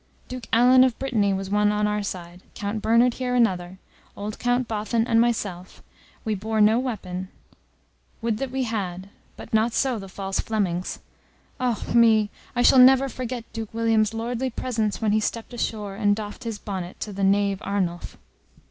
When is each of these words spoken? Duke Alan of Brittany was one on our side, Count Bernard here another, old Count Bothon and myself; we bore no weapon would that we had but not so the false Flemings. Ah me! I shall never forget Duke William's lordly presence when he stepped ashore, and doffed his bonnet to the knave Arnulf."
Duke 0.27 0.47
Alan 0.51 0.83
of 0.83 0.97
Brittany 0.97 1.31
was 1.31 1.51
one 1.51 1.71
on 1.71 1.85
our 1.85 2.01
side, 2.01 2.41
Count 2.55 2.81
Bernard 2.81 3.13
here 3.13 3.35
another, 3.35 3.77
old 4.17 4.39
Count 4.39 4.67
Bothon 4.67 5.05
and 5.05 5.21
myself; 5.21 5.83
we 6.25 6.33
bore 6.33 6.59
no 6.59 6.79
weapon 6.79 7.29
would 8.19 8.37
that 8.39 8.49
we 8.49 8.63
had 8.63 9.09
but 9.37 9.53
not 9.53 9.73
so 9.73 9.99
the 9.99 10.09
false 10.09 10.39
Flemings. 10.39 10.97
Ah 11.59 11.83
me! 11.93 12.31
I 12.55 12.63
shall 12.63 12.79
never 12.79 13.09
forget 13.09 13.43
Duke 13.53 13.75
William's 13.75 14.11
lordly 14.11 14.49
presence 14.49 15.03
when 15.03 15.11
he 15.11 15.19
stepped 15.19 15.53
ashore, 15.53 15.93
and 15.93 16.15
doffed 16.15 16.45
his 16.45 16.57
bonnet 16.57 16.99
to 17.01 17.13
the 17.13 17.23
knave 17.23 17.61
Arnulf." 17.61 18.17